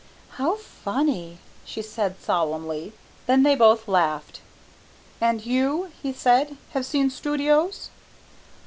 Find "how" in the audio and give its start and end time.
0.29-0.55